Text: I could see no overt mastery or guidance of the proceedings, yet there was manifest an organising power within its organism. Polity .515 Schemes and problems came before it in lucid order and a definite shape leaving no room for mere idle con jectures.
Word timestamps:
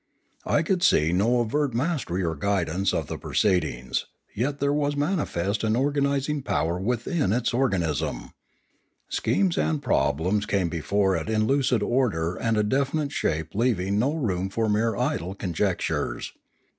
I 0.47 0.63
could 0.63 0.81
see 0.81 1.13
no 1.13 1.37
overt 1.37 1.75
mastery 1.75 2.23
or 2.23 2.33
guidance 2.35 2.91
of 2.91 3.05
the 3.05 3.19
proceedings, 3.19 4.07
yet 4.33 4.59
there 4.59 4.73
was 4.73 4.95
manifest 4.95 5.63
an 5.63 5.75
organising 5.75 6.41
power 6.41 6.79
within 6.79 7.31
its 7.31 7.53
organism. 7.53 8.07
Polity 8.07 8.31
.515 9.11 9.13
Schemes 9.13 9.57
and 9.59 9.83
problems 9.83 10.47
came 10.47 10.69
before 10.69 11.15
it 11.15 11.29
in 11.29 11.45
lucid 11.45 11.83
order 11.83 12.35
and 12.35 12.57
a 12.57 12.63
definite 12.63 13.11
shape 13.11 13.53
leaving 13.53 13.99
no 13.99 14.15
room 14.15 14.49
for 14.49 14.67
mere 14.67 14.95
idle 14.97 15.35
con 15.35 15.53
jectures. 15.53 16.31